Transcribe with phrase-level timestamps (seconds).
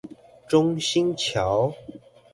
[0.47, 1.75] 中興橋